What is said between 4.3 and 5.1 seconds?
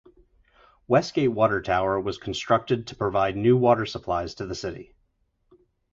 to the city.